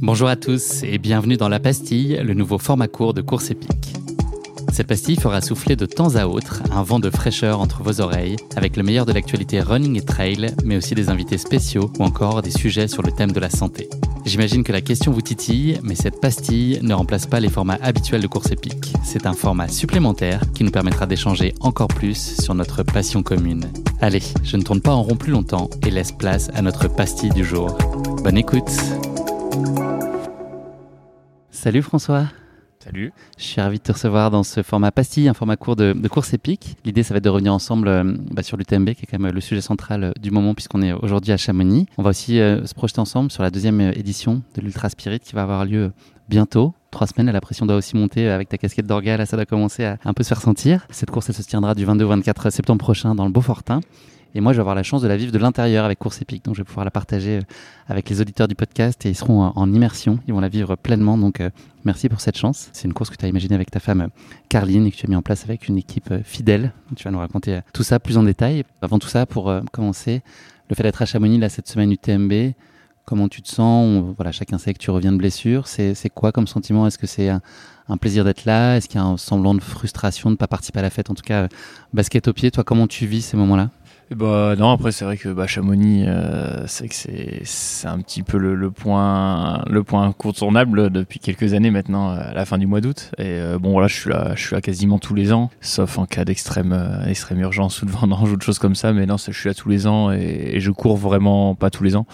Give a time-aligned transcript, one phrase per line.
[0.00, 3.94] Bonjour à tous et bienvenue dans La Pastille, le nouveau format court de course épique.
[4.72, 8.36] Cette pastille fera souffler de temps à autre un vent de fraîcheur entre vos oreilles
[8.56, 12.42] avec le meilleur de l'actualité running et trail, mais aussi des invités spéciaux ou encore
[12.42, 13.88] des sujets sur le thème de la santé.
[14.24, 18.22] J'imagine que la question vous titille, mais cette pastille ne remplace pas les formats habituels
[18.22, 18.92] de course épique.
[19.04, 23.66] C'est un format supplémentaire qui nous permettra d'échanger encore plus sur notre passion commune.
[24.00, 27.30] Allez, je ne tourne pas en rond plus longtemps et laisse place à notre pastille
[27.30, 27.76] du jour.
[28.22, 28.70] Bonne écoute
[31.50, 32.26] Salut François
[32.84, 33.12] Salut.
[33.38, 36.34] Je suis ravi de te recevoir dans ce format pastille, un format court de, course
[36.34, 36.76] épique.
[36.84, 38.02] L'idée, ça va être de revenir ensemble euh,
[38.32, 40.92] bah, sur l'UTMB, qui est quand même le sujet central euh, du moment, puisqu'on est
[40.92, 41.86] aujourd'hui à Chamonix.
[41.96, 45.32] On va aussi euh, se projeter ensemble sur la deuxième édition de l'Ultra Spirit, qui
[45.32, 45.92] va avoir lieu
[46.28, 46.74] bientôt.
[46.90, 49.84] Trois semaines, la pression doit aussi monter avec ta casquette d'orga, là ça doit commencer
[49.84, 50.84] à un peu se faire sentir.
[50.90, 53.80] Cette course, elle se tiendra du 22 au 24 septembre prochain dans le Beaufortin.
[54.34, 56.44] Et moi, je vais avoir la chance de la vivre de l'intérieur avec Course Épique.
[56.44, 57.42] Donc, je vais pouvoir la partager euh,
[57.86, 60.18] avec les auditeurs du podcast et ils seront en immersion.
[60.26, 61.18] Ils vont la vivre pleinement.
[61.18, 61.50] Donc, euh,
[61.84, 62.70] merci pour cette chance.
[62.72, 64.08] C'est une course que tu as imaginée avec ta femme
[64.48, 66.72] Carline et que tu as mis en place avec une équipe euh, fidèle.
[66.96, 68.64] Tu vas nous raconter tout ça plus en détail.
[68.80, 70.22] Avant tout ça, pour commencer,
[70.68, 72.52] le fait d'être à Chamonix là, cette semaine UTMB,
[73.04, 74.04] comment tu te sens?
[74.16, 75.66] Voilà, chacun sait que tu reviens de blessure.
[75.66, 76.86] C'est quoi comme sentiment?
[76.86, 77.40] Est-ce que c'est un,
[77.88, 78.76] un, plaisir d'être là?
[78.76, 81.10] Est-ce qu'il y a un semblant de frustration de ne pas participer à la fête?
[81.10, 81.48] En tout cas,
[81.92, 83.70] basket au pied, toi, comment tu vis ces moments-là?
[84.14, 89.62] Bah non après c'est vrai que bah, Chamonix euh, c'est un petit peu le, point
[89.68, 93.10] le point incontournable depuis quelques années maintenant à la fin du mois d'août.
[93.18, 95.98] Et euh, bon voilà je suis là je suis là quasiment tous les ans sauf
[95.98, 98.92] en cas d'extrême euh, extrême urgence ou de vendange ou de choses comme ça.
[98.92, 101.96] Mais non je suis là tous les ans et je cours vraiment pas tous les
[101.96, 102.06] ans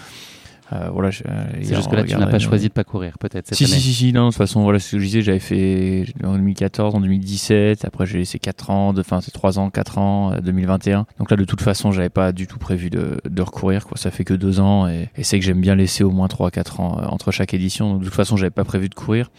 [0.73, 3.55] euh, voilà, euh, c'est juste que là, tu n'as pas choisi de pas courir, peut-être
[3.55, 3.67] si.
[3.67, 6.34] Si, si, si, non, de toute façon, voilà, ce que je disais, j'avais fait en
[6.34, 11.01] 2014, en 2017, après j'ai laissé 4 ans, enfin, c'est 3 ans, 4 ans, 2021.
[11.01, 13.97] Euh, Donc là, de toute façon, j'avais pas du tout prévu de, de recourir, quoi.
[13.97, 16.81] Ça fait que 2 ans et, et c'est que j'aime bien laisser au moins 3-4
[16.81, 17.91] ans entre chaque édition.
[17.93, 19.31] Donc de toute façon, j'avais pas prévu de courir.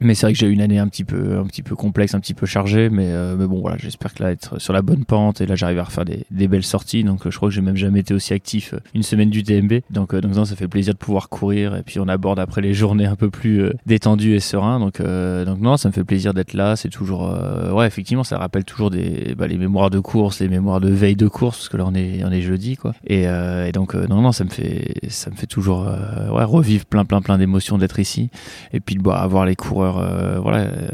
[0.00, 2.14] Mais c'est vrai que j'ai eu une année un petit peu, un petit peu complexe,
[2.14, 4.82] un petit peu chargée, mais, euh, mais bon voilà, j'espère que là être sur la
[4.82, 7.02] bonne pente et là j'arrive à refaire des, des, belles sorties.
[7.02, 9.42] Donc euh, je crois que j'ai même jamais été aussi actif euh, une semaine du
[9.42, 9.80] TMB.
[9.90, 12.74] Donc donc non, ça fait plaisir de pouvoir courir et puis on aborde après les
[12.74, 14.80] journées un peu plus détendues et serein.
[14.80, 16.76] Donc donc non, ça me fait plaisir d'être là.
[16.76, 17.34] C'est toujours
[17.72, 21.16] ouais effectivement, ça rappelle toujours des bah, les mémoires de course, les mémoires de veille
[21.16, 22.92] de course parce que là on est on est jeudi quoi.
[23.06, 23.26] Et,
[23.72, 25.86] donc non non, ça me fait ça me fait toujours
[26.32, 28.30] ouais revivre plein plein plein d'émotions d'être ici
[28.72, 29.56] et puis de bah, avoir les
[29.94, 30.88] euh, voilà, euh,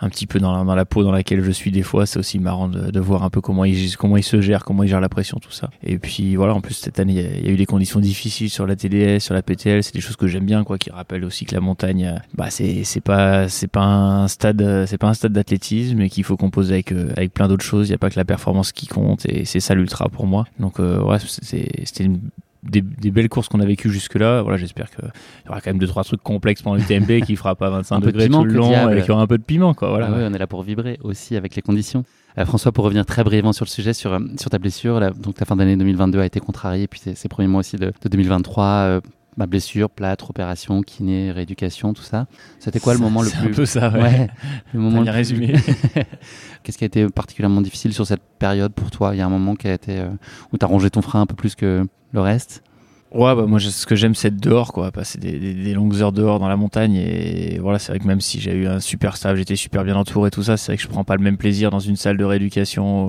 [0.00, 2.06] un petit peu dans la, peau dans laquelle je suis des fois.
[2.06, 5.00] C'est aussi marrant de, voir un peu comment il, comment se gère, comment il gère
[5.00, 5.70] la pression, tout ça.
[5.82, 8.66] Et puis voilà, en plus cette année, il y, a, eu des conditions difficiles sur
[8.66, 9.82] la TDS, sur la PTL.
[9.82, 12.50] C'est des choses que j'aime bien, quoi, qui rappellent aussi que la montagne, euh, bah
[12.50, 16.36] c'est c'est pas c'est pas un stade, c'est pas un stade d'athlétisme, et qu'il faut
[16.36, 17.88] composer avec avec plein d'autres choses.
[17.88, 20.44] Il n'y a pas que la performance qui compte, et c'est ça l'ultra pour moi.
[20.58, 22.20] Donc ouais, c'était une
[22.70, 24.42] des, belles courses qu'on a vécues jusque-là.
[24.42, 27.36] Voilà, j'espère qu'il y aura quand même deux trois trucs complexes pendant le TMB qui
[27.36, 29.74] fera pas 25 degrés tout le long et qu'il y aura un peu de piment.
[29.74, 30.08] Quoi, voilà.
[30.10, 32.04] Ah on est là pour vibrer aussi avec les conditions.
[32.38, 35.36] Euh, François, pour revenir très brièvement sur le sujet, sur, euh, sur ta blessure, donc
[35.36, 38.64] ta fin d'année 2022 a été contrariée, puis ces premiers mois aussi de, 2023.
[38.64, 39.00] Euh,
[39.38, 42.26] ma blessure, plâtre, opération, kiné, rééducation, tout ça.
[42.58, 44.28] C'était quoi le moment le plus un peu ça, ouais.
[44.72, 45.52] le moment bien résumé.
[46.62, 49.14] Qu'est-ce qui a été particulièrement difficile sur cette période pour toi?
[49.14, 50.02] Il y a un moment qui a été
[50.54, 51.86] où tu as rongé ton frein un peu plus que
[52.16, 52.62] le reste
[53.12, 56.12] Ouais, bah moi, ce que j'aime, c'est être dehors, quoi, passer des, des, longues heures
[56.12, 56.96] dehors dans la montagne.
[56.96, 59.96] Et voilà, c'est vrai que même si j'ai eu un super staff, j'étais super bien
[59.96, 62.16] entouré, tout ça, c'est vrai que je prends pas le même plaisir dans une salle
[62.16, 63.08] de rééducation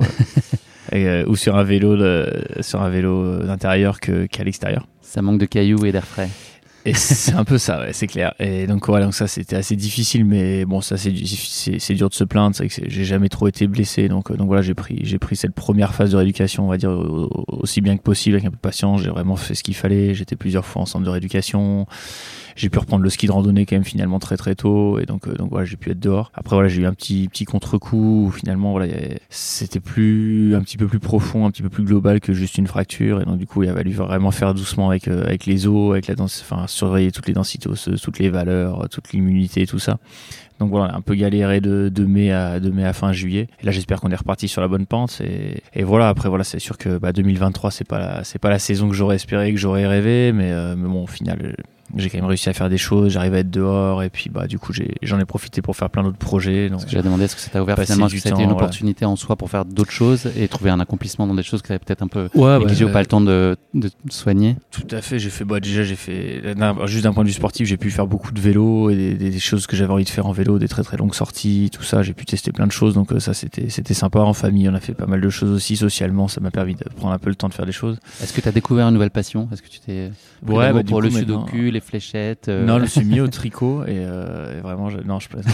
[0.93, 2.31] euh, ou sur un vélo, de,
[2.61, 4.87] sur un vélo d'intérieur qu'à l'extérieur.
[5.01, 6.29] Ça manque de cailloux et d'air frais.
[6.87, 8.33] Et c'est un peu ça, ouais, c'est clair.
[8.39, 12.23] Et donc voilà, donc ça c'était assez difficile, mais bon, ça c'est dur de se
[12.23, 12.55] plaindre.
[12.55, 15.53] C'est que j'ai jamais trop été blessé, donc donc voilà, j'ai pris j'ai pris cette
[15.53, 16.97] première phase de rééducation, on va dire
[17.47, 19.01] aussi bien que possible avec un peu de patience.
[19.01, 20.13] J'ai vraiment fait ce qu'il fallait.
[20.13, 21.87] J'étais plusieurs fois en centre de rééducation
[22.57, 25.27] j'ai pu reprendre le ski de randonnée quand même finalement très très tôt et donc
[25.27, 28.33] euh, donc voilà j'ai pu être dehors après voilà j'ai eu un petit petit contre-coup
[28.35, 28.91] finalement voilà
[29.29, 32.67] c'était plus un petit peu plus profond un petit peu plus global que juste une
[32.67, 35.67] fracture et donc du coup il a fallu vraiment faire doucement avec euh, avec les
[35.67, 39.65] os avec la danse enfin surveiller toutes les densités osseuses toutes les valeurs toute l'immunité
[39.65, 39.99] tout ça
[40.59, 43.47] donc voilà, un peu galéré de, mai à fin juillet.
[43.61, 45.21] Et là, j'espère qu'on est reparti sur la bonne pente.
[45.21, 48.89] Et, voilà, après voilà, c'est sûr que bah, 2023, c'est pas c'est pas la saison
[48.89, 51.55] que j'aurais espéré, que j'aurais rêvé, mais, euh, mais bon, au final,
[51.95, 54.47] j'ai quand même réussi à faire des choses, j'arrive à être dehors et puis bah
[54.47, 56.69] du coup j'en ai, profité pour faire plein d'autres projets.
[56.69, 59.15] Donc j'ai demandé est-ce que ça t'a ouvert finalement, est-ce que ça une opportunité en
[59.15, 62.01] soi pour faire d'autres choses et trouver un accomplissement dans des choses que tu peut-être
[62.01, 64.55] un peu ouais, et que pas le temps de, de, soigner.
[64.71, 66.41] Tout à fait, j'ai fait bah déjà j'ai fait
[66.85, 69.67] juste d'un point de vue sportif j'ai pu faire beaucoup de vélo et des, choses
[69.67, 72.13] que j'avais envie de faire en vélo, des très très longues sorties, tout ça, j'ai
[72.13, 74.79] pu tester plein de choses donc euh, ça c'était c'était sympa en famille, on a
[74.79, 77.35] fait pas mal de choses aussi socialement, ça m'a permis de prendre un peu le
[77.35, 77.97] temps de faire des choses.
[78.21, 79.47] Est-ce que tu as découvert une nouvelle passion?
[79.51, 80.11] Est-ce que tu t'es
[80.47, 83.83] ouais, bah, pour le sudoku, les fléchettes euh, non, je me suis mis au tricot
[83.83, 84.97] et, euh, vraiment, je...
[84.99, 85.53] non, je plaisante.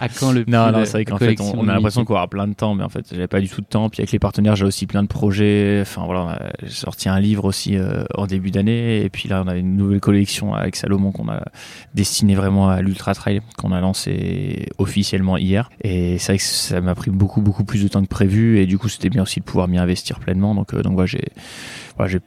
[0.00, 2.48] à quand le Non, non, c'est vrai qu'en fait, on, a l'impression qu'on aura plein
[2.48, 3.88] de temps, mais en fait, j'avais pas du tout de temps.
[3.88, 5.78] Puis avec les partenaires, j'ai aussi plein de projets.
[5.82, 9.48] Enfin voilà, j'ai sorti un livre aussi euh, en début d'année, et puis là, on
[9.48, 11.42] a une nouvelle collection avec Salomon qu'on a
[11.94, 15.70] destinée vraiment à l'ultra trail, qu'on a lancé officiellement hier.
[15.82, 18.66] Et c'est vrai que ça m'a pris beaucoup, beaucoup plus de temps que prévu, et
[18.66, 20.54] du coup, c'était bien aussi de pouvoir m'y investir pleinement.
[20.54, 21.28] Donc, donc voilà, j'ai
[21.96, 22.20] voilà, j'ai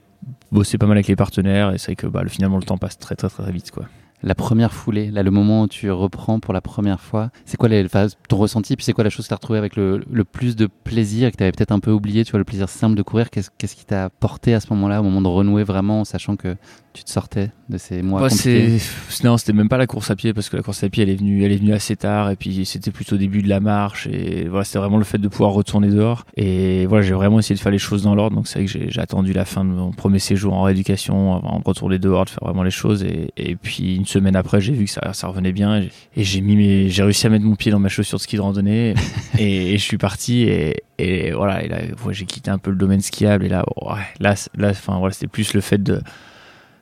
[0.55, 2.97] bossé pas mal avec les partenaires et c'est vrai que bah, finalement le temps passe
[2.97, 3.85] très très très vite quoi.
[4.23, 7.69] La première foulée, là, le moment où tu reprends pour la première fois, c'est quoi
[7.69, 7.85] les,
[8.27, 10.67] ton ressenti Puis c'est quoi la chose que tu as retrouvée avec le, plus de
[10.67, 13.29] plaisir que tu avais peut-être un peu oublié Tu vois, le plaisir simple de courir,
[13.29, 16.37] qu'est-ce, qu'est-ce qui t'a porté à ce moment-là, au moment de renouer vraiment, en sachant
[16.37, 16.55] que
[16.95, 18.77] tu te sortais de ces mois ouais, compliqués
[19.23, 21.09] Non, c'était même pas la course à pied parce que la course à pied elle
[21.09, 23.59] est venue, elle est venue assez tard et puis c'était plutôt au début de la
[23.59, 26.25] marche et voilà c'était vraiment le fait de pouvoir retourner dehors.
[26.37, 28.89] Et voilà j'ai vraiment essayé de faire les choses dans l'ordre donc c'est vrai que
[28.89, 32.29] j'ai, attendu la fin de mon premier séjour en rééducation avant de retourner dehors de
[32.29, 35.27] faire vraiment les choses et, et puis une semaine après j'ai vu que ça, ça
[35.27, 35.89] revenait bien et
[36.23, 38.41] j'ai mis mes, j'ai réussi à mettre mon pied dans ma chaussure de ski de
[38.41, 38.95] randonnée
[39.37, 41.79] et, et je suis parti et, et voilà et là
[42.11, 45.27] j'ai quitté un peu le domaine skiable et là ouais, là là enfin voilà c'était
[45.27, 46.01] plus le fait de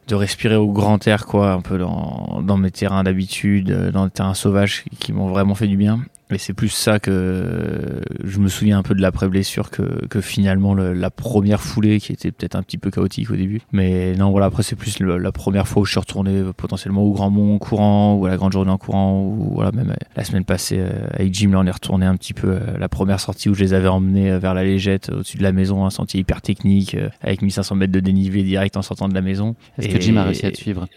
[0.07, 4.05] de respirer au grand air quoi un peu dans, dans mes terrains d'habitude euh, dans
[4.05, 6.00] les terrains sauvages qui m'ont vraiment fait du bien
[6.33, 10.74] et c'est plus ça que je me souviens un peu de l'après-blessure que, que finalement
[10.74, 13.62] la première foulée qui était peut-être un petit peu chaotique au début.
[13.71, 17.12] Mais non, voilà, après c'est plus la première fois où je suis retourné potentiellement au
[17.12, 20.24] Grand Mont en courant ou à la Grande Journée en courant ou voilà, même la
[20.24, 23.19] semaine passée euh, avec Jim, là on est retourné un petit peu euh, la première
[23.19, 25.89] sortie où je les avais emmenés euh, vers la Légette au-dessus de la maison, un
[25.89, 29.56] sentier hyper technique avec 1500 mètres de dénivelé direct en sortant de la maison.
[29.77, 30.88] Est-ce que Jim a réussi à te suivre?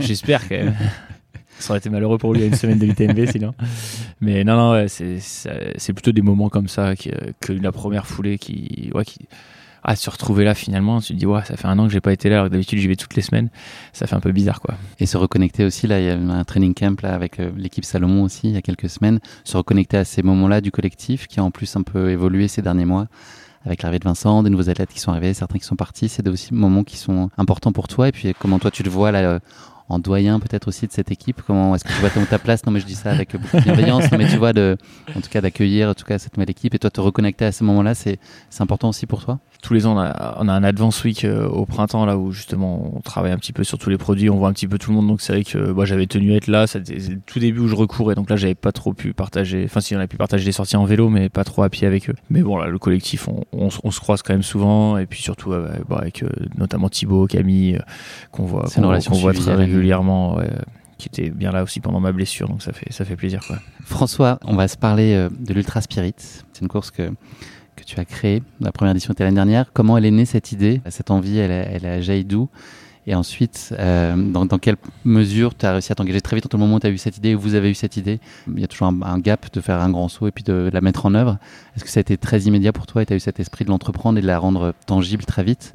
[0.00, 0.74] J'espère quand même.
[1.58, 3.54] Ça aurait été malheureux pour lui à une semaine de l'UTMB sinon.
[4.20, 7.10] Mais non, non, c'est plutôt des moments comme ça que,
[7.40, 9.28] que la première foulée qui, ouais, qui,
[9.88, 12.00] ah, se retrouver là finalement, tu te dis, ouais, ça fait un an que j'ai
[12.00, 13.50] pas été là, alors que d'habitude j'y vais toutes les semaines,
[13.92, 14.74] ça fait un peu bizarre quoi.
[14.98, 17.84] Et se reconnecter aussi, là, il y a un training camp là avec euh, l'équipe
[17.84, 21.38] Salomon aussi, il y a quelques semaines, se reconnecter à ces moments-là du collectif qui
[21.38, 23.06] a en plus un peu évolué ces derniers mois.
[23.64, 26.26] Avec l'arrivée de Vincent, des nouveaux athlètes qui sont arrivés, certains qui sont partis, c'est
[26.28, 28.08] aussi des moments qui sont importants pour toi.
[28.08, 29.40] Et puis comment toi tu le vois là
[29.88, 32.64] en doyen peut-être aussi de cette équipe Comment est-ce que tu vois ta place?
[32.66, 34.10] Non, mais je dis ça avec beaucoup de bienveillance.
[34.12, 34.76] mais tu vois, de,
[35.14, 37.52] en tout cas, d'accueillir en tout cas cette nouvelle équipe et toi te reconnecter à
[37.52, 38.18] ce moment-là, c'est
[38.58, 39.38] important aussi pour toi?
[39.62, 42.32] Tous les ans, on a, on a un Advance Week euh, au printemps, là où
[42.32, 44.78] justement on travaille un petit peu sur tous les produits, on voit un petit peu
[44.78, 45.06] tout le monde.
[45.08, 46.66] Donc c'est vrai que moi j'avais tenu à être là.
[46.66, 48.14] C'était le tout début où je recourais.
[48.14, 49.64] Donc là, j'avais pas trop pu partager.
[49.64, 51.86] Enfin, si on a pu partager des sorties en vélo, mais pas trop à pied
[51.86, 52.14] avec eux.
[52.30, 54.98] Mais bon, là, le collectif, on, on, se croise quand même souvent.
[54.98, 56.28] Et puis surtout euh, bah, avec euh,
[56.58, 57.80] notamment Thibaut, Camille,
[58.32, 60.38] qu'on voit, qu'on voit très régulièrement.
[60.98, 63.40] qui était bien là aussi pendant ma blessure, donc ça fait, ça fait plaisir.
[63.46, 63.58] Quoi.
[63.84, 66.14] François, on va se parler de l'Ultra Spirit.
[66.18, 67.10] C'est une course que
[67.76, 68.42] que tu as créé.
[68.60, 69.72] La première édition était l'année dernière.
[69.72, 72.48] Comment elle est née cette idée Cette envie, elle, elle a jailli d'où
[73.06, 76.60] Et ensuite, euh, dans, quelle mesure tu as réussi à t'engager très vite entre le
[76.60, 78.18] moment où tu as eu cette idée et vous avez eu cette idée?
[78.48, 80.80] Il y a toujours un, gap de faire un grand saut et puis de, la
[80.80, 81.38] mettre en œuvre.
[81.76, 83.64] Est-ce que ça a été très immédiat pour toi et tu as eu cet esprit
[83.64, 85.74] de l'entreprendre et de la rendre tangible très vite?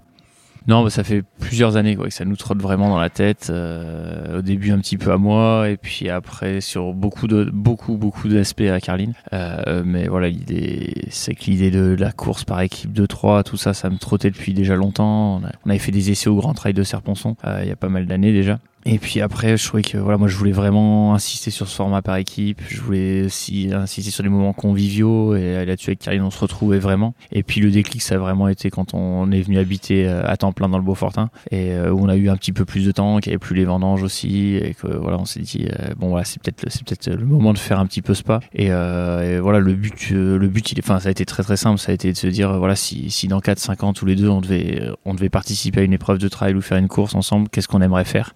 [0.68, 3.48] Non, bah, ça fait plusieurs années quoi, que ça nous trotte vraiment dans la tête.
[3.50, 7.98] Euh, au début un petit peu à moi, et puis après sur beaucoup de beaucoup
[7.98, 9.14] beaucoup d'aspects à Carline.
[9.34, 13.58] Euh, mais voilà, l'idée, c'est que l'idée de la course par équipe de 3, tout
[13.58, 15.42] ça, ça me trottait depuis déjà longtemps.
[15.66, 17.90] On, avait fait des essais au Grand Trail de Serponçon euh, il y a pas
[17.90, 18.60] mal d'années déjà.
[18.86, 22.02] Et puis après, je trouvais que voilà, moi je voulais vraiment insister sur ce format
[22.02, 22.62] par équipe.
[22.68, 26.80] Je voulais aussi insister sur les moments conviviaux et là-dessus avec Karine, on se retrouvait
[26.80, 27.14] vraiment.
[27.32, 30.38] Et puis le déclic, ça a vraiment été quand on est venu habiter euh, à
[30.38, 32.86] temps plein dans le Beaufortin et euh, où on a eu un petit peu plus
[32.86, 35.68] de temps, qu'il n'y avait plus les vendanges aussi et que voilà, on s'est dit
[35.68, 38.40] euh, bon voilà, c'est peut-être c'est peut-être le moment de faire un petit peu spa.
[38.54, 41.58] Et, et voilà, le but le but il est, enfin ça a été très très
[41.58, 44.06] simple, ça a été de se dire voilà si si dans 4 5 ans tous
[44.06, 46.88] les deux on devait on devait participer à une épreuve de trail ou faire une
[46.88, 48.34] course ensemble, qu'est-ce qu'on aimerait faire?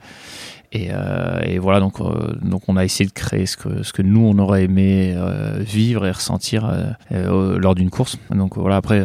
[0.75, 4.01] Euh, et, voilà, donc, euh, donc on a essayé de créer ce que, ce que
[4.01, 6.71] nous, on aurait aimé euh, vivre et ressentir
[7.11, 8.17] lors d'une course.
[8.33, 9.03] Donc voilà, après,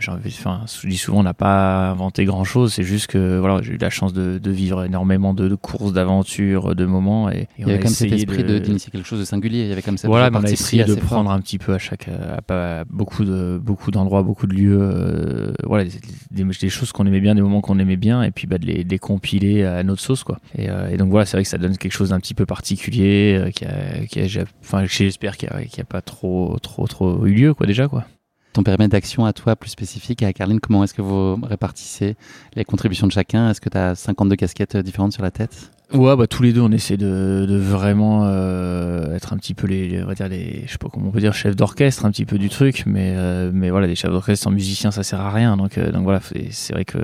[0.00, 3.72] j'ai enfin, je dis souvent, on n'a pas inventé grand-chose, c'est juste que voilà, j'ai
[3.72, 7.30] eu la chance de, de vivre énormément de, courses, d'aventures, de moments.
[7.30, 9.82] Et, il y avait comme cet esprit d'initier quelque chose de singulier, il y avait
[9.82, 13.24] comme ça voilà, on a essayé de prendre un petit peu à chaque, à, beaucoup
[13.24, 17.60] de beaucoup d'endroits, beaucoup de lieux, voilà, des, des, choses qu'on aimait bien, des moments
[17.60, 20.38] qu'on aimait bien, et puis bah, de, les, de compiler à notre sauce, quoi.
[20.56, 23.36] Et, et donc, voilà, c'est vrai que ça donne quelque chose d'un petit peu particulier,
[23.36, 27.34] euh, qui a, qui a, enfin, j'espère qu'il n'y a, pas trop, trop, trop eu
[27.34, 28.04] lieu, quoi, déjà, quoi.
[28.52, 32.14] Ton périmètre d'action à toi, plus spécifique, à Carline, comment est-ce que vous répartissez
[32.54, 33.50] les contributions de chacun?
[33.50, 35.72] Est-ce que tu as 52 casquettes différentes sur la tête?
[35.92, 39.66] Ouais, bah tous les deux, on essaie de, de vraiment euh, être un petit peu
[39.66, 42.12] les, on va dire les, je sais pas comment on peut dire, chefs d'orchestre, un
[42.12, 45.20] petit peu du truc, mais euh, mais voilà, des chefs d'orchestre sans musiciens, ça sert
[45.20, 45.56] à rien.
[45.56, 46.20] Donc donc voilà,
[46.50, 46.98] c'est vrai que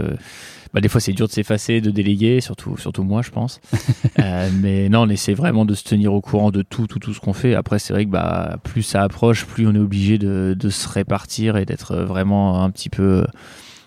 [0.72, 3.60] bah, des fois c'est dur de s'effacer, de déléguer, surtout, surtout moi je pense.
[4.18, 7.12] euh, mais non, on essaie vraiment de se tenir au courant de tout, tout, tout
[7.12, 7.54] ce qu'on fait.
[7.54, 10.88] Après c'est vrai que bah, plus ça approche, plus on est obligé de, de se
[10.88, 13.24] répartir et d'être vraiment un petit peu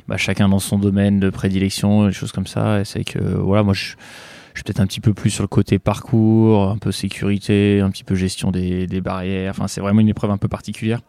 [0.07, 2.81] bah, chacun dans son domaine de prédilection, des choses comme ça.
[2.81, 3.93] Et c'est que voilà, moi je,
[4.53, 7.91] je suis peut-être un petit peu plus sur le côté parcours, un peu sécurité, un
[7.91, 9.51] petit peu gestion des, des barrières.
[9.51, 10.99] Enfin c'est vraiment une épreuve un peu particulière.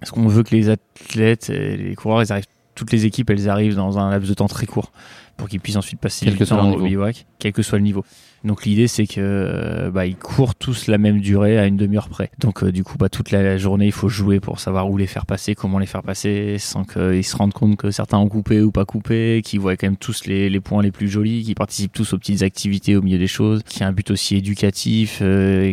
[0.00, 2.46] Parce qu'on veut que les athlètes et les coureurs, ils arrivent
[2.78, 4.92] toutes les équipes, elles arrivent dans un laps de temps très court
[5.38, 8.04] pour qu'ils puissent ensuite passer que soit le bivouac, quel que soit le niveau.
[8.44, 12.08] Donc l'idée c'est que euh, bah, ils courent tous la même durée à une demi-heure
[12.08, 12.30] près.
[12.38, 15.08] Donc euh, du coup bah, toute la journée il faut jouer pour savoir où les
[15.08, 18.60] faire passer, comment les faire passer, sans qu'ils se rendent compte que certains ont coupé
[18.60, 21.56] ou pas coupé, qu'ils voient quand même tous les, les, points les plus jolis, qu'ils
[21.56, 24.36] participent tous aux petites activités au milieu des choses, qu'il y a un but aussi
[24.36, 25.72] éducatif, euh,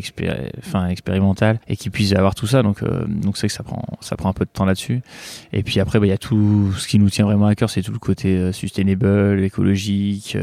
[0.57, 2.63] enfin expérimental, et qu'ils puissent avoir tout ça.
[2.63, 5.01] Donc donc c'est que ça prend ça prend un peu de temps là-dessus.
[5.53, 7.69] Et puis après bah, il y a tout ce qui nous tient vraiment à cœur,
[7.69, 10.38] c'est tout le côté sustainable, écologique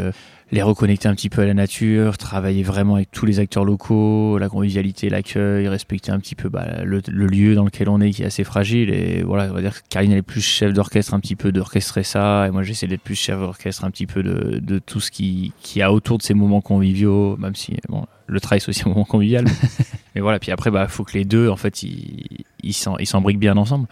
[0.53, 4.37] les reconnecter un petit peu à la nature, travailler vraiment avec tous les acteurs locaux,
[4.37, 8.23] la convivialité, l'accueil, respecter un petit peu bah, le, lieu dans lequel on est qui
[8.23, 8.91] est assez fragile.
[8.91, 11.53] Et voilà, on va dire que Karine elle est plus chef d'orchestre un petit peu
[11.53, 15.01] d'orchestrer ça, et moi j'essaie d'être plus chef d'orchestre un petit peu de, de tout
[15.01, 18.69] ce qui, qui a autour de ces moments conviviaux, même si bon, le trail c'est
[18.69, 19.47] aussi un moment convivial.
[20.15, 23.57] mais, voilà, puis après bah faut que les deux en fait ils ils s'embriquent bien
[23.57, 23.89] ensemble.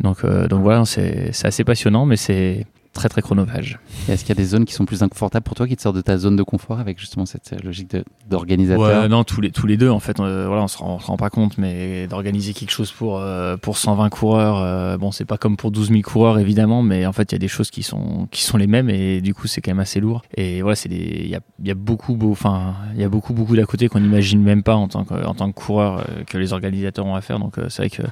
[0.00, 3.78] Donc euh, donc voilà, c'est assez passionnant, mais c'est très très chronophage.
[4.08, 5.96] Est-ce qu'il y a des zones qui sont plus inconfortables pour toi, qui te sortent
[5.96, 7.96] de ta zone de confort avec justement cette logique
[8.28, 10.98] d'organisateur ouais, Non, tous les, tous les deux en fait, euh, voilà, on se rend,
[10.98, 15.10] se rend pas compte, mais d'organiser quelque chose pour, euh, pour 120 coureurs, euh, bon,
[15.10, 17.48] c'est pas comme pour 12 000 coureurs évidemment, mais en fait, il y a des
[17.48, 20.22] choses qui sont, qui sont les mêmes et du coup, c'est quand même assez lourd.
[20.36, 23.56] Et voilà, c'est il y a, y a beaucoup, enfin, il y a beaucoup, beaucoup
[23.56, 26.52] d'à côté qu'on n'imagine même pas en tant que, en tant que coureur que les
[26.52, 27.38] organisateurs ont à faire.
[27.38, 28.02] Donc, c'est vrai que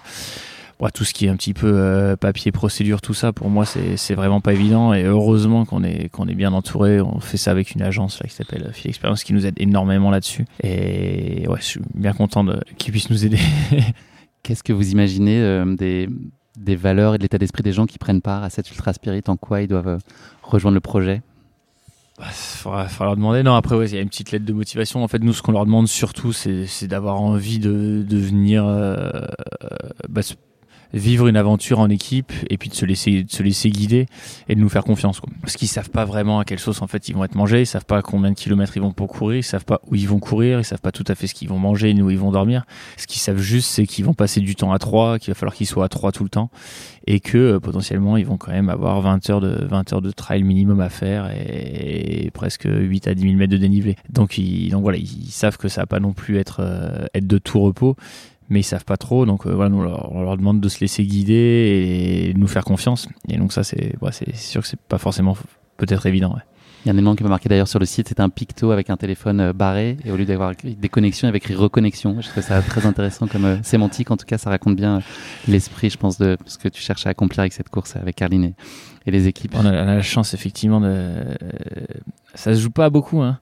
[0.90, 4.14] tout ce qui est un petit peu euh, papier, procédure, tout ça, pour moi, c'est
[4.14, 4.94] vraiment pas évident.
[4.94, 7.02] Et heureusement qu'on est, qu'on est bien entouré.
[7.02, 10.10] On fait ça avec une agence là, qui s'appelle Fil Experience, qui nous aide énormément
[10.10, 10.46] là-dessus.
[10.62, 12.46] Et ouais, je suis bien content
[12.78, 13.38] qu'ils puissent nous aider.
[14.42, 16.08] Qu'est-ce que vous imaginez euh, des,
[16.56, 19.22] des valeurs et de l'état d'esprit des gens qui prennent part à cette Ultra Spirit?
[19.26, 19.98] En quoi ils doivent euh,
[20.42, 21.20] rejoindre le projet?
[22.18, 23.42] Il bah, faudra, leur demander.
[23.42, 25.04] Non, après, il y a une petite lettre de motivation.
[25.04, 28.64] En fait, nous, ce qu'on leur demande surtout, c'est d'avoir envie de, de venir
[30.08, 30.22] bah,
[30.92, 34.06] vivre une aventure en équipe et puis de se laisser de se laisser guider
[34.48, 35.30] et de nous faire confiance quoi.
[35.40, 37.60] parce qu'ils savent pas vraiment à quelle sauce en fait ils vont être mangés.
[37.60, 39.38] Ils savent pas combien de kilomètres ils vont pour courir.
[39.38, 40.60] Ils savent pas où ils vont courir.
[40.60, 42.64] Ils savent pas tout à fait ce qu'ils vont manger ni où ils vont dormir.
[42.96, 45.54] Ce qu'ils savent juste c'est qu'ils vont passer du temps à trois qu'il va falloir
[45.54, 46.50] qu'ils soient à trois tout le temps
[47.06, 50.10] et que euh, potentiellement ils vont quand même avoir 20 heures de 20 heures de
[50.10, 53.96] trail minimum à faire et, presque 8 à 10 000 mètres de dénivelé.
[54.10, 57.26] Donc ils donc voilà ils savent que ça va pas non plus être euh, être
[57.26, 57.96] de tout repos
[58.50, 59.24] mais ils savent pas trop.
[59.24, 63.08] Donc euh, voilà, on leur, demande de se laisser guider et de nous faire confiance.
[63.28, 65.36] Et donc ça, c'est c'est sûr que c'est pas forcément
[65.76, 66.36] peut-être évident.
[66.84, 68.70] Il y a un élément qui m'a marqué d'ailleurs sur le site, c'est un picto
[68.70, 71.54] avec un téléphone euh, barré et au lieu d'avoir des connexions, il y avait écrit
[71.54, 72.20] reconnexion.
[72.20, 74.10] Je trouve ça très intéressant comme euh, sémantique.
[74.10, 75.02] En tout cas, ça raconte bien
[75.46, 78.54] l'esprit, je pense, de ce que tu cherches à accomplir avec cette course avec Carline
[79.06, 79.54] et, les équipes.
[79.56, 81.10] On a, la chance effectivement de,
[82.34, 83.40] ça se joue pas beaucoup, hein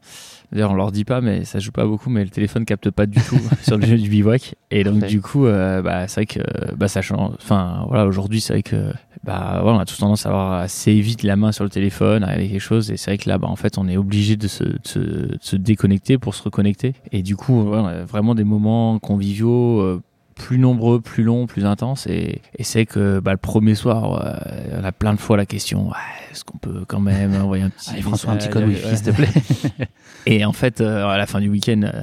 [0.52, 3.06] D'ailleurs, on leur dit pas, mais ça joue pas beaucoup, mais le téléphone capte pas
[3.06, 4.54] du tout sur le jeu du bivouac.
[4.70, 7.34] Et donc, du coup, euh, bah, c'est vrai que bah, ça change.
[7.34, 8.92] Enfin, voilà, aujourd'hui, c'est vrai que
[9.24, 12.24] bah, voilà, on a tous tendance à avoir assez vite la main sur le téléphone,
[12.24, 12.90] avec quelque chose.
[12.90, 15.56] Et c'est vrai que là, bah, en fait, on est obligé de se, de se,
[15.56, 16.94] déconnecter pour se reconnecter.
[17.12, 19.80] Et du coup, voilà, vraiment des moments conviviaux.
[19.80, 20.02] Euh,
[20.38, 22.06] plus nombreux, plus longs, plus intenses.
[22.06, 25.44] Et, et c'est que bah, le premier soir, euh, on a plein de fois la
[25.44, 25.90] question
[26.30, 27.90] est-ce qu'on peut quand même envoyer un petit.
[27.90, 29.28] Allez, François, un petit code wifi, s'il te plaît.
[30.26, 32.02] et en fait, euh, à la fin du week-end, euh,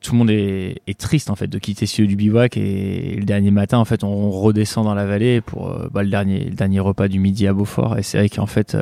[0.00, 3.16] tout le monde est, est, triste en fait de quitter ce lieu du bivouac et
[3.18, 6.54] le dernier matin en fait on redescend dans la vallée pour bah, le dernier le
[6.54, 8.74] dernier repas du midi à Beaufort et c'est vrai qu'en fait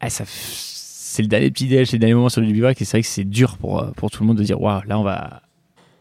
[0.00, 2.98] ah, c'est le dernier petit déj c'est le dernier moment sur le bivouac et c'est
[2.98, 5.42] vrai que c'est dur pour pour tout le monde de dire waouh là on va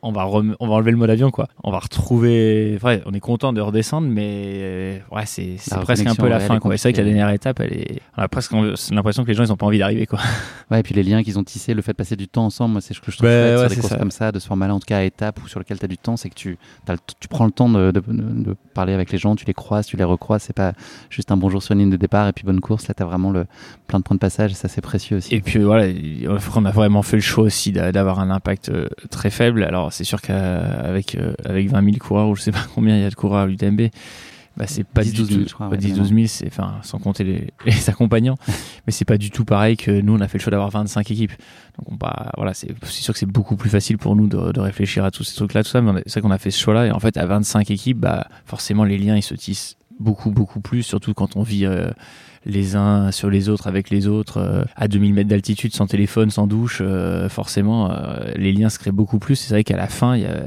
[0.05, 1.47] on va, on va enlever le mode avion, quoi.
[1.63, 2.77] On va retrouver.
[2.83, 6.77] Ouais, on est content de redescendre, mais ouais, c'est presque un peu la fin, quoi.
[6.77, 8.01] C'est vrai que la dernière étape, elle est.
[8.17, 8.53] On a presque
[8.91, 10.19] l'impression que les gens, ils ont pas envie d'arriver, quoi.
[10.71, 12.81] Ouais, et puis les liens qu'ils ont tissés, le fait de passer du temps ensemble,
[12.81, 14.79] c'est ce que je trouve bah, sur des courses comme ça, de ce format-là, en
[14.79, 16.57] tout cas à étape ou sur lequel tu as du temps, c'est que tu,
[17.19, 20.03] tu prends le temps de, de, parler avec les gens, tu les croises, tu les
[20.03, 20.41] recroises.
[20.41, 20.73] C'est pas
[21.11, 22.87] juste un bonjour sur une ligne de départ et puis bonne course.
[22.87, 23.45] Là, tu as vraiment le,
[23.87, 25.35] plein de points de passage et ça, c'est précieux aussi.
[25.35, 25.85] Et puis voilà,
[26.55, 29.63] on a vraiment fait le choix aussi d'avoir un impact euh, très faible.
[29.63, 33.01] Alors, c'est sûr qu'avec euh, avec 20 000 coureurs ou je sais pas combien il
[33.01, 33.89] y a de coureurs à l'UTMB,
[34.57, 36.79] bah, c'est pas 10, du 12 000, tout, je crois, 10 12 000 c'est enfin
[36.81, 38.37] sans compter les, les accompagnants.
[38.87, 41.09] Mais c'est pas du tout pareil que nous on a fait le choix d'avoir 25
[41.11, 41.33] équipes.
[41.77, 44.59] Donc on bah, voilà c'est sûr que c'est beaucoup plus facile pour nous de, de,
[44.59, 46.59] réfléchir à tous ces trucs là tout ça mais c'est vrai qu'on a fait ce
[46.59, 49.77] choix là et en fait à 25 équipes bah forcément les liens ils se tissent
[49.99, 51.89] beaucoup beaucoup plus surtout quand on vit euh,
[52.45, 56.29] les uns sur les autres avec les autres euh, à 2000 mètres d'altitude sans téléphone
[56.29, 59.35] sans douche euh, forcément euh, les liens se créent beaucoup plus.
[59.35, 60.45] C'est vrai qu'à la fin y a,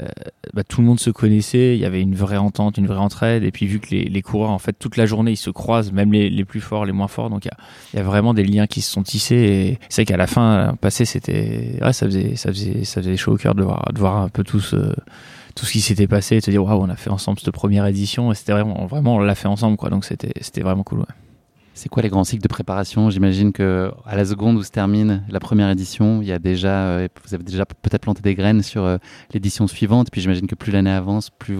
[0.55, 3.43] bah, tout le monde se connaissait il y avait une vraie entente une vraie entraide.
[3.43, 5.93] Et puis vu que les, les coureurs en fait toute la journée ils se croisent
[5.93, 7.31] même les, les plus forts les moins forts.
[7.31, 7.50] Donc il
[7.95, 9.35] y, y a, vraiment des liens qui se sont tissés.
[9.35, 13.17] Et c'est vrai qu'à la fin passé c'était ouais, ça faisait ça faisait ça faisait
[13.17, 14.76] chaud au cœur de voir de voir un peu tout ce
[15.57, 17.87] tout ce qui s'était passé et se dire waouh on a fait ensemble cette première
[17.87, 18.31] édition.
[18.31, 19.90] Et c'était vraiment vraiment on l'a fait ensemble quoi.
[19.90, 21.27] Donc c'était c'était vraiment cool ouais.
[21.78, 23.08] C'est quoi les grands cycles de préparation?
[23.08, 26.88] J'imagine que à la seconde où se termine la première édition, il y a déjà,
[26.88, 28.97] euh, vous avez déjà peut-être planté des graines sur euh,
[29.32, 30.08] l'édition suivante.
[30.11, 31.56] Puis j'imagine que plus l'année avance, plus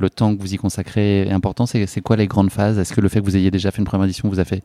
[0.00, 1.66] le temps que vous y consacrez est important.
[1.66, 2.80] C'est quoi les grandes phases?
[2.80, 4.64] Est-ce que le fait que vous ayez déjà fait une première édition vous a fait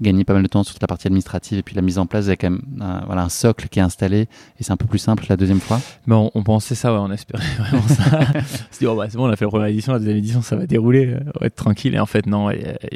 [0.00, 2.06] gagner pas mal de temps sur toute la partie administrative et puis la mise en
[2.06, 2.24] place?
[2.24, 4.86] Vous avez quand même un, voilà, un socle qui est installé et c'est un peu
[4.86, 5.82] plus simple la deuxième fois?
[6.06, 8.04] Mais on, pensait ça, ouais, on espérait vraiment ça.
[8.20, 10.40] on dit, oh, bah, c'est bon, on a fait la première édition, la deuxième édition,
[10.40, 11.94] ça va dérouler, on va être tranquille.
[11.94, 12.50] Et en fait, non.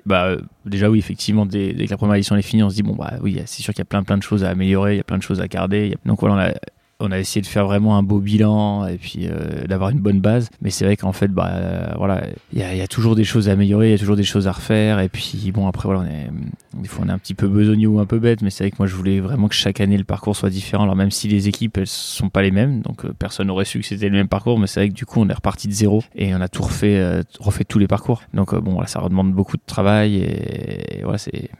[0.06, 2.84] bah, déjà, oui, effectivement effectivement, dès, que la première édition est finie, on se dit
[2.84, 4.96] bon bah oui, c'est sûr qu'il y a plein plein de choses à améliorer, il
[4.98, 5.96] y a plein de choses à garder.
[6.06, 6.54] Donc voilà, on a,
[7.00, 10.20] on a essayé de faire vraiment un beau bilan et puis euh, d'avoir une bonne
[10.20, 10.50] base.
[10.62, 13.52] Mais c'est vrai qu'en fait, bah euh, voilà, il y a, toujours des choses à
[13.52, 14.98] améliorer, il y a toujours des choses à refaire.
[14.98, 17.88] Et puis bon, après voilà, on est, des fois on est un petit peu besogneux
[17.88, 19.96] ou un peu bête, mais c'est vrai que moi je voulais vraiment que chaque année
[19.96, 20.82] le parcours soit différent.
[20.84, 23.78] Alors même si les équipes elles sont pas les mêmes, donc euh, personne n'aurait su
[23.78, 25.72] que c'était le même parcours, mais c'est vrai que du coup on est reparti de
[25.72, 28.22] zéro et on a tout refait, refait tous les parcours.
[28.34, 31.50] Donc bon, voilà, ça redemande beaucoup de travail et, et voilà, c'est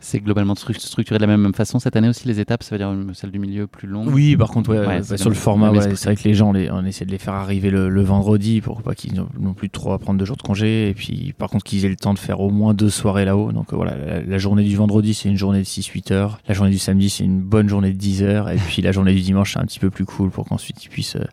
[0.00, 3.14] c'est globalement structuré de la même façon cette année aussi les étapes ça veut dire
[3.14, 4.08] celle du milieu plus longue?
[4.08, 7.10] Oui par contre ouais, sur le format c'est vrai que les gens on, essaie de
[7.10, 10.38] les faire arriver le, vendredi pour pas qu'ils n'ont plus trop à prendre deux jours
[10.38, 12.88] de congé et puis par contre qu'ils aient le temps de faire au moins deux
[12.88, 13.52] soirées là-haut.
[13.52, 13.94] Donc voilà
[14.26, 16.38] la, journée du vendredi c'est une journée de 6-8 heures.
[16.48, 18.50] La journée du samedi c'est une bonne journée de 10 heures.
[18.50, 20.88] Et puis la journée du dimanche c'est un petit peu plus cool pour qu'ensuite ils
[20.88, 21.24] puissent euh,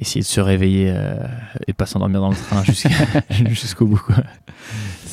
[0.00, 1.16] essayer de se réveiller euh,
[1.66, 2.64] et pas s'endormir dans le train
[3.50, 4.16] jusqu'au bout quoi.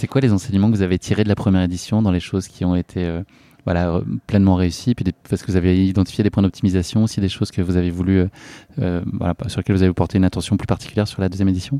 [0.03, 2.49] C'est quoi les enseignements que vous avez tirés de la première édition dans les choses
[2.49, 3.23] qui ont été euh,
[3.63, 7.51] voilà, pleinement réussies puis parce que vous avez identifié des points d'optimisation, aussi des choses
[7.51, 8.27] que vous avez voulu, euh,
[8.81, 11.79] euh, voilà, sur lesquelles vous avez porté une attention plus particulière sur la deuxième édition?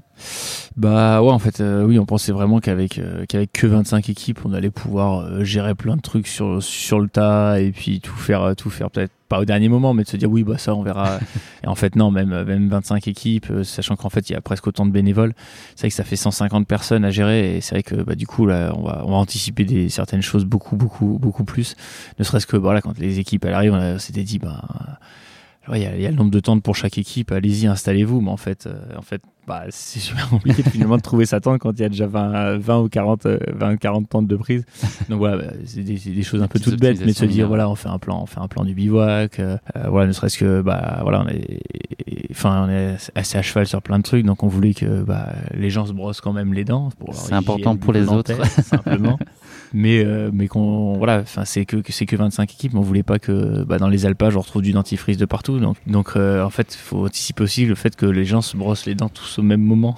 [0.77, 4.71] Bah ouais, en fait, oui, on pensait vraiment qu'avec qu'avec que 25 équipes, on allait
[4.71, 8.89] pouvoir gérer plein de trucs sur, sur le tas et puis tout faire, tout faire
[8.89, 11.17] peut-être pas au dernier moment, mais de se dire oui, bah ça, on verra.
[11.63, 14.41] et en fait, non, même, même 25 équipes, euh, sachant qu'en fait, il y a
[14.41, 15.33] presque autant de bénévoles.
[15.75, 18.27] C'est vrai que ça fait 150 personnes à gérer et c'est vrai que bah, du
[18.27, 21.75] coup, là, on va, on va anticiper des, certaines choses beaucoup, beaucoup, beaucoup plus.
[22.19, 24.61] Ne serait-ce que voilà, quand les équipes elles arrivent, on s'était dit, bah,
[25.71, 28.21] il y, a, y, a le nombre de tentes pour chaque équipe, allez-y, installez-vous.
[28.21, 31.59] Mais en fait, euh, en fait bah, c'est super compliqué finalement de trouver sa tente
[31.59, 34.65] quand il y a déjà 20, 20 ou 40, 20, 40 tentes de prise.
[35.09, 37.47] Donc voilà, bah, c'est des, des, choses un peu toutes bêtes, mais de se dire,
[37.47, 39.39] voilà, on fait un plan, on fait un plan du bivouac.
[39.39, 41.59] Euh, euh, voilà, ne serait-ce que, bah, voilà, on est,
[42.31, 45.33] enfin, on est assez à cheval sur plein de trucs, donc on voulait que bah,
[45.53, 46.89] les gens se brossent quand même les dents.
[47.11, 48.33] C'est important pour les autres.
[48.63, 49.19] Simplement.
[49.73, 53.03] Mais euh, mais qu'on voilà enfin c'est que c'est que 25 équipes mais on voulait
[53.03, 55.59] pas que bah, dans les alpages on retrouve du dentifrice de partout.
[55.59, 58.55] Donc donc euh, en fait il faut anticiper aussi le fait que les gens se
[58.55, 59.95] brossent les dents tous au même moment.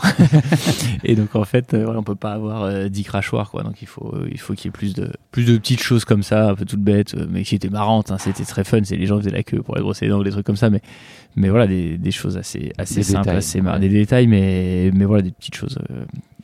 [1.04, 3.64] Et donc en fait euh, voilà, on peut pas avoir 10 crachoirs quoi.
[3.64, 6.24] Donc il faut il faut qu'il y ait plus de plus de petites choses comme
[6.24, 7.16] ça un peu toutes bêtes.
[7.30, 8.80] Mais qui étaient marrantes hein, c'était très fun.
[8.84, 10.56] C'est les gens faisaient la queue pour les brosser les dents ou des trucs comme
[10.56, 10.70] ça.
[10.70, 10.82] Mais
[11.36, 15.22] mais voilà des, des choses assez assez simples assez marrantes des détails mais mais voilà
[15.22, 15.78] des petites choses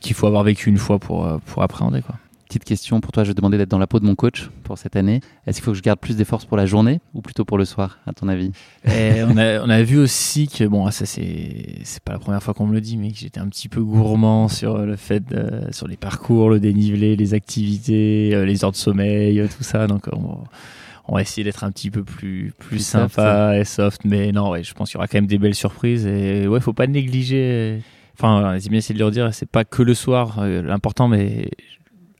[0.00, 2.16] qu'il faut avoir vécu une fois pour pour appréhender quoi
[2.52, 3.24] petite question pour toi.
[3.24, 5.20] Je vais demander d'être dans la peau de mon coach pour cette année.
[5.46, 7.56] Est-ce qu'il faut que je garde plus des forces pour la journée ou plutôt pour
[7.56, 8.52] le soir, à ton avis?
[8.84, 12.42] Eh, on, a, on, a, vu aussi que, bon, ça c'est, c'est pas la première
[12.42, 15.22] fois qu'on me le dit, mais que j'étais un petit peu gourmand sur le fait,
[15.70, 19.86] sur les parcours, le dénivelé, les activités, euh, les heures de sommeil, euh, tout ça.
[19.86, 24.04] Donc, on, va essayer d'être un petit peu plus, plus, sympa et soft.
[24.04, 26.06] Mais non, ouais, je pense qu'il y aura quand même des belles surprises.
[26.06, 27.80] Et ouais, faut pas négliger.
[28.18, 31.50] Enfin, j'ai bien essayé de leur dire, c'est pas que le soir euh, l'important, mais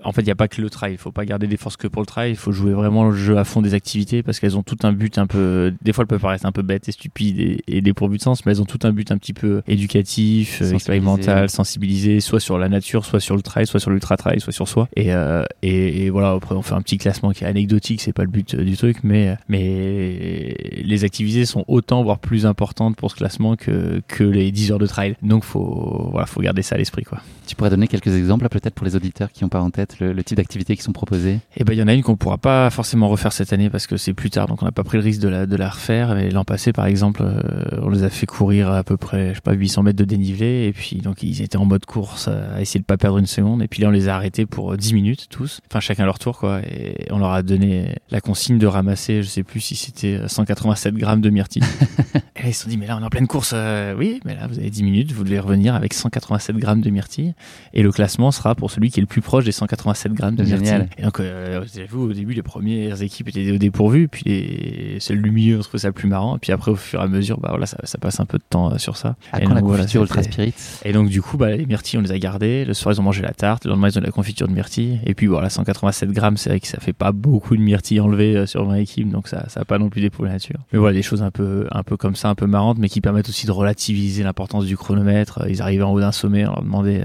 [0.04, 0.92] en fait, il n'y a pas que le trail.
[0.92, 2.30] Il faut pas garder des forces que pour le trail.
[2.30, 4.92] Il faut jouer vraiment le jeu à fond des activités parce qu'elles ont tout un
[4.92, 5.72] but un peu.
[5.82, 8.44] Des fois, elles peuvent paraître un peu bêtes et stupides et, et dépourvues de sens,
[8.44, 12.58] mais elles ont tout un but un petit peu éducatif, euh, expérimental, sensibilisé, soit sur
[12.58, 14.88] la nature, soit sur le trail, soit sur l'ultra trail, soit sur soi.
[14.96, 16.30] Et, euh, et, et, voilà.
[16.32, 18.00] Après, on fait un petit classement qui est anecdotique.
[18.00, 22.46] C'est pas le but euh, du truc, mais mais les activités sont autant voire plus
[22.46, 25.14] importantes pour ce classement que que les 10 heures de trail.
[25.22, 27.20] Donc, faut voilà, faut garder ça à l'esprit, quoi.
[27.46, 29.91] Tu pourrais donner quelques exemples peut-être pour les auditeurs qui n'ont pas en tête?
[30.00, 32.38] Le, type d'activités qui sont proposées Eh ben, il y en a une qu'on pourra
[32.38, 34.98] pas forcément refaire cette année parce que c'est plus tard, donc on n'a pas pris
[34.98, 36.14] le risque de la, de la refaire.
[36.14, 39.34] Mais l'an passé, par exemple, euh, on les a fait courir à peu près, je
[39.34, 42.60] sais pas, 800 mètres de dénivelé, et puis donc ils étaient en mode course à
[42.60, 44.94] essayer de pas perdre une seconde, et puis là on les a arrêtés pour 10
[44.94, 48.66] minutes tous, enfin chacun leur tour quoi, et on leur a donné la consigne de
[48.66, 51.62] ramasser, je sais plus si c'était 187 grammes de myrtille.
[52.36, 54.34] et ils se sont dit mais là on est en pleine course, euh, oui, mais
[54.34, 57.34] là vous avez 10 minutes, vous devez revenir avec 187 grammes de myrtille,
[57.74, 59.81] et le classement sera pour celui qui est le plus proche des 187
[60.14, 60.88] grammes de Génial.
[60.98, 65.20] Et donc, euh, vous, au début, les premières équipes étaient au dépourvu, puis les, celles
[65.20, 66.36] milieu, on trouvait ça plus marrant.
[66.36, 68.38] Et puis après, au fur et à mesure, bah voilà, ça, ça passe un peu
[68.38, 69.16] de temps euh, sur ça.
[69.32, 72.02] À et quand la confiture Ultra Spirit Et donc, du coup, bah, les myrtilles, on
[72.02, 72.64] les a gardés.
[72.64, 73.64] Le soir, ils ont mangé la tarte.
[73.64, 75.00] Le lendemain, ils ont la confiture de myrtilles.
[75.06, 78.36] Et puis, voilà, 187 grammes, c'est vrai que ça fait pas beaucoup de myrtilles enlevées
[78.36, 80.60] euh, sur 20 équipes, donc ça, ça a pas non plus des la nature.
[80.72, 83.00] Mais voilà, des choses un peu, un peu comme ça, un peu marrantes, mais qui
[83.00, 85.44] permettent aussi de relativiser l'importance du chronomètre.
[85.48, 87.04] Ils arrivaient en haut d'un sommet, on leur demandait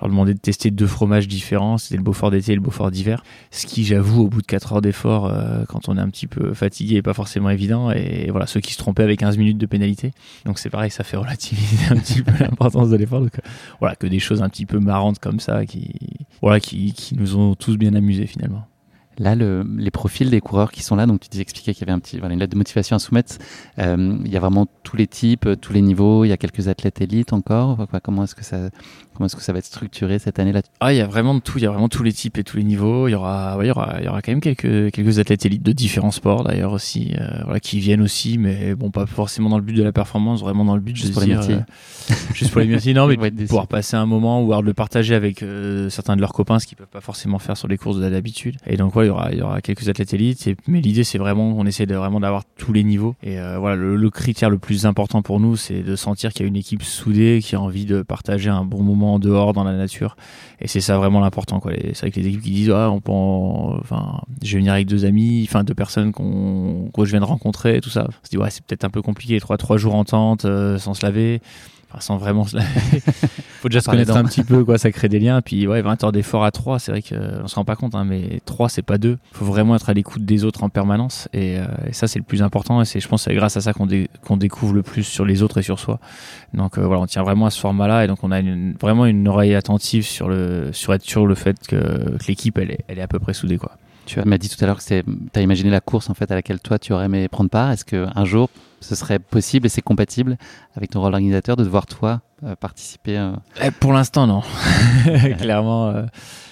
[0.00, 3.22] leur demander de tester deux fromages différents, c'était le Beaufort d'été et le Beaufort d'hiver.
[3.50, 6.26] Ce qui, j'avoue, au bout de 4 heures d'effort, euh, quand on est un petit
[6.26, 7.90] peu fatigué, est pas forcément évident.
[7.90, 10.12] Et voilà, ceux qui se trompaient avec 15 minutes de pénalité.
[10.44, 13.20] Donc c'est pareil, ça fait relativiser un petit peu l'importance de l'effort.
[13.20, 13.48] Donc euh,
[13.80, 15.90] voilà, que des choses un petit peu marrantes comme ça qui,
[16.40, 18.66] voilà, qui, nous ont tous bien amusés finalement.
[19.18, 21.84] Là, le, les profils des coureurs qui sont là, donc tu disais expliquer qu'il y
[21.84, 23.36] avait un petit, voilà, une lettre de motivation à soumettre.
[23.78, 26.24] Euh, il y a vraiment tous les types, tous les niveaux.
[26.24, 27.86] Il y a quelques athlètes élites encore.
[28.02, 28.70] Comment est-ce que ça,
[29.20, 30.62] comment est-ce que ça va être structuré cette année là?
[30.80, 31.58] Ah, il y a vraiment de tout.
[31.58, 33.06] Il y a vraiment tous les types et tous les niveaux.
[33.06, 35.44] Il y aura, ouais, il y aura, il y aura quand même quelques quelques athlètes
[35.44, 39.50] élites de différents sports d'ailleurs aussi, euh, voilà, qui viennent aussi, mais bon, pas forcément
[39.50, 41.56] dans le but de la performance, vraiment dans le but juste de pour dire, les
[41.56, 42.94] euh, juste pour les métiers.
[42.94, 46.22] Non, mais pouvoir passer un moment ou alors de le partager avec euh, certains de
[46.22, 48.56] leurs copains, ce qu'ils peuvent pas forcément faire sur les courses d'habitude.
[48.66, 50.46] Et donc, ouais, il y aura, il y aura quelques athlètes élites.
[50.46, 53.16] Et, mais l'idée, c'est vraiment, on essaie de vraiment d'avoir tous les niveaux.
[53.22, 56.42] Et euh, voilà, le, le, critère le plus important pour nous, c'est de sentir qu'il
[56.42, 59.52] y a une équipe soudée qui a envie de partager un bon moment en dehors
[59.52, 60.16] dans la nature
[60.60, 61.60] et c'est ça vraiment l'important.
[61.94, 65.04] C'est avec les équipes qui disent, ah, on peut, enfin, je vais venir avec deux
[65.04, 68.06] amis, enfin, deux personnes qu'on, que je viens de rencontrer, tout ça.
[68.08, 70.78] On se dit, ouais, c'est peut-être un peu compliqué, trois, trois jours en tente, euh,
[70.78, 71.40] sans se laver
[71.98, 72.56] sans vraiment se
[73.60, 75.42] faut déjà se connaître un petit peu quoi ça crée des liens.
[75.42, 78.04] Puis ouais 20 heures d'effort à 3 c'est vrai qu'on se rend pas compte hein,
[78.04, 81.28] mais 3 c'est pas 2 faut vraiment être à l'écoute des autres en permanence.
[81.32, 82.80] Et, euh, et ça c'est le plus important.
[82.80, 83.88] Et c'est je pense c'est grâce à ça qu'on
[84.24, 85.98] qu'on découvre le plus sur les autres et sur soi.
[86.54, 88.74] Donc euh, voilà on tient vraiment à ce format là et donc on a une,
[88.80, 92.70] vraiment une oreille attentive sur le sur être sûr le fait que, que l'équipe elle
[92.70, 93.72] est, elle est à peu près soudée quoi.
[94.06, 96.34] Tu m'as dit tout à l'heure que tu as imaginé la course en fait à
[96.34, 97.70] laquelle toi tu aurais aimé prendre part.
[97.70, 100.36] Est-ce qu'un jour ce serait possible et c'est compatible
[100.74, 104.42] avec ton rôle d'organisateur de devoir toi euh, participer euh eh, Pour l'instant, non.
[105.38, 105.88] Clairement.
[105.88, 106.02] Euh,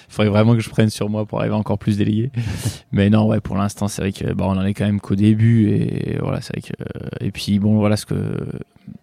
[0.09, 2.31] il faudrait vraiment que je prenne sur moi pour arriver encore plus délégué.
[2.91, 5.15] Mais non, ouais, pour l'instant, c'est vrai que bah, on en est quand même qu'au
[5.15, 8.15] début et voilà, c'est vrai que et puis bon, voilà ce que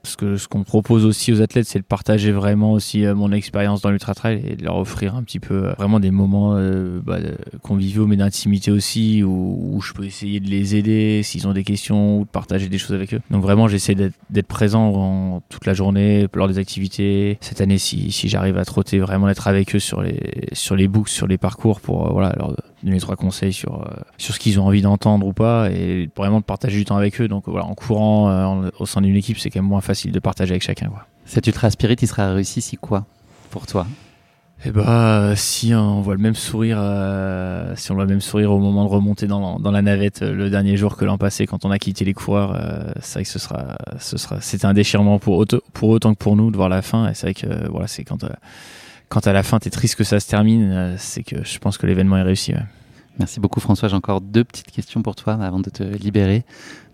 [0.07, 3.33] ce que ce qu'on propose aussi aux athlètes, c'est de partager vraiment aussi euh, mon
[3.33, 6.55] expérience dans l'ultra trail et de leur offrir un petit peu euh, vraiment des moments
[6.57, 7.19] euh, bah,
[7.63, 12.21] conviviaux mais d'intimité aussi où, je peux essayer de les aider s'ils ont des questions
[12.21, 13.21] ou de partager des choses avec eux.
[13.31, 17.39] Donc vraiment, j'essaie d'être présent toute la journée lors des activités.
[17.41, 20.19] Cette année, si, si j'arrive à trotter, vraiment être avec eux sur les
[20.53, 24.39] sur les books, sur les parcours pour voilà leur donner trois conseils sur sur ce
[24.39, 27.29] qu'ils ont envie d'entendre ou pas et vraiment de partager du temps avec eux.
[27.29, 30.53] Donc voilà, en courant au sein d'une équipe, c'est quand même moins facile de partager
[30.53, 30.89] avec chacun.
[30.89, 31.07] Quoi.
[31.27, 33.05] Cet Ultra Spirit, il sera réussi si quoi
[33.51, 33.87] pour toi?
[34.65, 38.53] Eh bah, si on voit le même sourire, euh, si on voit le même sourire
[38.53, 41.47] au moment de remonter dans, dans la navette euh, le dernier jour que l'an passé,
[41.47, 44.65] quand on a quitté les coureurs, euh, c'est vrai que ce sera, ce sera, c'était
[44.65, 47.09] un déchirement pour autant, pour autant que pour nous de voir la fin.
[47.09, 48.25] Et c'est vrai que voilà, c'est quand,
[49.09, 51.87] quand à la fin t'es triste que ça se termine, c'est que je pense que
[51.87, 52.53] l'événement est réussi.
[53.19, 53.89] Merci beaucoup François.
[53.89, 56.45] J'ai encore deux petites questions pour toi avant de te libérer.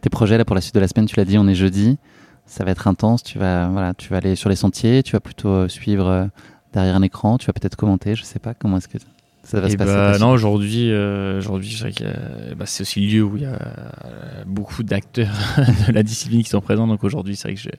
[0.00, 1.98] Tes projets là pour la suite de la semaine, tu l'as dit, on est jeudi.
[2.46, 3.22] Ça va être intense.
[3.22, 5.02] Tu vas, voilà, tu vas aller sur les sentiers.
[5.02, 6.28] Tu vas plutôt suivre
[6.72, 8.98] derrière un écran Tu vas peut-être commenter, je sais pas comment est-ce que
[9.42, 9.92] ça va se passer.
[9.92, 11.76] Bah, non, aujourd'hui, euh, aujourd'hui,
[12.56, 15.34] bah, c'est aussi le lieu où il y a euh, beaucoup d'acteurs
[15.88, 16.86] de la discipline qui sont présents.
[16.86, 17.74] Donc aujourd'hui, c'est vrai que j'ai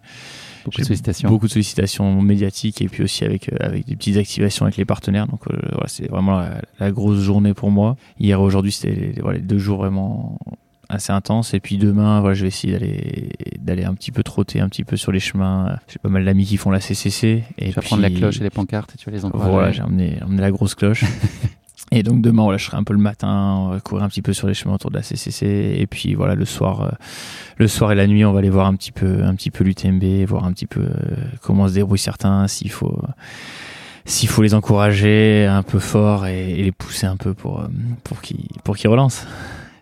[0.63, 4.17] beaucoup de sollicitations, beaucoup de sollicitations médiatiques et puis aussi avec euh, avec des petites
[4.17, 5.27] activations avec les partenaires.
[5.27, 6.43] Donc voilà, c'est vraiment
[6.79, 7.95] la, grosse journée pour moi.
[8.19, 10.37] Hier, aujourd'hui, c'était les deux jours vraiment
[10.89, 11.53] assez intense.
[11.53, 14.83] Et puis demain, voilà, je vais essayer d'aller d'aller un petit peu trotter un petit
[14.83, 15.77] peu sur les chemins.
[15.87, 17.43] J'ai pas mal d'amis qui font la CCC.
[17.57, 19.51] Et tu vas prendre la cloche et les pancartes et tu vas les encourager.
[19.51, 21.05] Voilà, j'ai emmené, emmené la grosse cloche.
[21.95, 24.21] et donc demain, voilà, je serai un peu le matin, on va courir un petit
[24.21, 25.75] peu sur les chemins autour de la CCC.
[25.77, 26.89] Et puis voilà, le soir, euh,
[27.57, 29.63] le soir et la nuit, on va aller voir un petit peu, un petit peu
[29.63, 32.99] l'UTMB, voir un petit peu euh, comment se débrouillent certains, s'il faut
[34.05, 37.67] s'il faut les encourager un peu fort et, et, les pousser un peu pour, euh,
[38.03, 39.25] pour qu'ils pour qu'ils relancent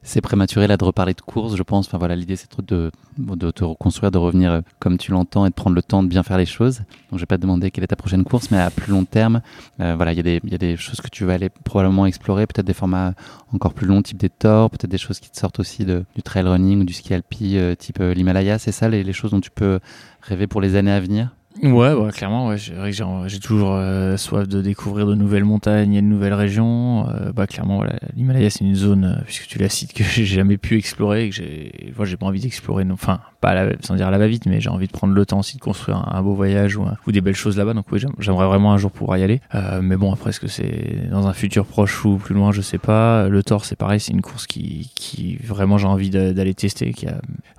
[0.03, 1.87] c'est prématuré là de reparler de course, je pense.
[1.87, 5.49] Enfin voilà, l'idée c'est de, de te reconstruire, de revenir euh, comme tu l'entends et
[5.49, 6.79] de prendre le temps de bien faire les choses.
[7.09, 9.05] Donc je vais pas te demander quelle est ta prochaine course, mais à plus long
[9.05, 9.41] terme,
[9.79, 12.05] euh, voilà, il y, a des, y a des choses que tu vas aller probablement
[12.05, 13.13] explorer, peut-être des formats
[13.53, 16.47] encore plus longs, type des Thor, peut-être des choses qui te sortent aussi du trail
[16.47, 18.57] running ou du ski alpi, euh, type l'Himalaya.
[18.59, 19.79] C'est ça les, les choses dont tu peux
[20.21, 21.29] rêver pour les années à venir?
[21.59, 26.07] Ouais, ouais, clairement, ouais, j'ai toujours euh, soif de découvrir de nouvelles montagnes et de
[26.07, 27.09] nouvelles régions.
[27.09, 30.25] Euh, bah, clairement, voilà, l'Himalaya, c'est une zone, euh, puisque tu la cites, que j'ai
[30.25, 34.11] jamais pu explorer et que j'ai, j'ai pas envie d'explorer, enfin, pas sans dire à
[34.11, 36.77] la va-vite, mais j'ai envie de prendre le temps aussi de construire un, beau voyage
[36.77, 37.73] ou, ou, des belles choses là-bas.
[37.73, 39.41] Donc, oui, j'aimerais vraiment un jour pouvoir y aller.
[39.81, 42.77] mais bon, après, est-ce que c'est dans un futur proche ou plus loin, je sais
[42.77, 43.27] pas.
[43.27, 47.07] Le Thor, c'est pareil, c'est une course qui, vraiment j'ai envie d'aller tester, qui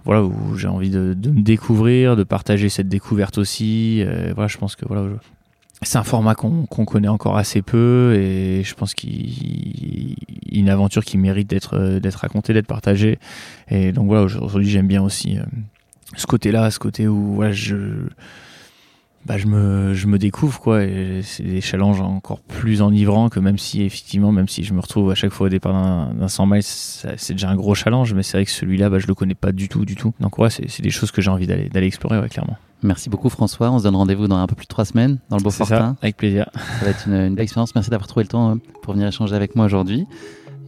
[0.05, 4.49] voilà, où j'ai envie de, de me découvrir, de partager cette découverte aussi euh, voilà,
[4.49, 5.05] je pense que voilà,
[5.83, 10.17] c'est un format qu'on connaît encore assez peu et je pense qu'il
[10.51, 13.19] une aventure qui mérite d'être d'être racontée, d'être partagée.
[13.69, 15.43] Et donc voilà, aujourd'hui j'aime bien aussi euh,
[16.17, 18.07] ce côté-là, ce côté où voilà, je
[19.25, 20.85] bah, je me je me découvre quoi.
[20.85, 24.81] Et c'est des challenges encore plus enivrants que même si effectivement même si je me
[24.81, 28.23] retrouve à chaque fois au départ d'un 100 miles c'est déjà un gros challenge mais
[28.23, 30.13] c'est vrai que celui-là bah, je le connais pas du tout du tout.
[30.21, 33.29] Donc ouais c'est des choses que j'ai envie d'aller d'aller explorer ouais, clairement Merci beaucoup
[33.29, 33.71] François.
[33.71, 35.97] On se donne rendez-vous dans un peu plus de trois semaines dans le Beaufortin.
[36.03, 36.51] Avec plaisir.
[36.79, 37.75] Ça va être une, belle expérience.
[37.75, 40.07] Merci d'avoir trouvé le temps euh, pour venir échanger avec moi aujourd'hui.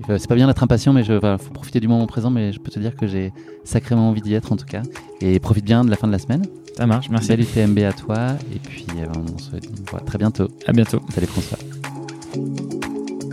[0.09, 2.31] C'est pas bien d'être impatient, mais il faut profiter du moment présent.
[2.31, 3.33] Mais je peux te dire que j'ai
[3.65, 4.83] sacrément envie d'y être en tout cas.
[5.21, 6.45] Et profite bien de la fin de la semaine.
[6.77, 7.29] Ça marche, merci.
[7.29, 8.19] Salut TMB à toi.
[8.55, 9.51] Et puis euh, on se
[9.91, 10.49] voit très bientôt.
[10.67, 11.01] À bientôt.
[11.11, 11.59] Salut François.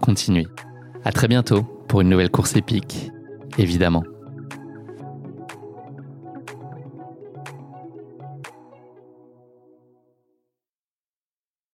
[0.00, 0.48] continuez.
[1.04, 3.10] À très bientôt pour une nouvelle course épique,
[3.58, 4.02] évidemment.